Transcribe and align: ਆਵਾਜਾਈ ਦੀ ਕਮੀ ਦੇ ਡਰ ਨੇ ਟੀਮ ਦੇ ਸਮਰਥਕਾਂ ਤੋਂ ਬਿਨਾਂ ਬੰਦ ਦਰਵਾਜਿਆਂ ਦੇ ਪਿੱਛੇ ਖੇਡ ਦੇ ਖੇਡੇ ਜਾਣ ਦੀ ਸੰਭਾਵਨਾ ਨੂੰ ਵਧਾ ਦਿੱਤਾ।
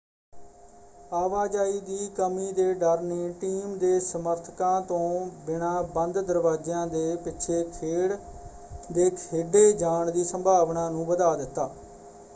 ਆਵਾਜਾਈ 1.11 1.79
ਦੀ 1.79 2.07
ਕਮੀ 2.15 2.51
ਦੇ 2.51 2.73
ਡਰ 2.75 3.01
ਨੇ 3.01 3.29
ਟੀਮ 3.41 3.77
ਦੇ 3.77 3.99
ਸਮਰਥਕਾਂ 4.01 4.81
ਤੋਂ 4.83 5.27
ਬਿਨਾਂ 5.45 5.83
ਬੰਦ 5.91 6.19
ਦਰਵਾਜਿਆਂ 6.21 6.85
ਦੇ 6.87 7.15
ਪਿੱਛੇ 7.23 7.63
ਖੇਡ 7.71 8.17
ਦੇ 8.91 9.09
ਖੇਡੇ 9.17 9.71
ਜਾਣ 9.75 10.11
ਦੀ 10.11 10.23
ਸੰਭਾਵਨਾ 10.25 10.89
ਨੂੰ 10.89 11.05
ਵਧਾ 11.07 11.35
ਦਿੱਤਾ। 11.35 11.69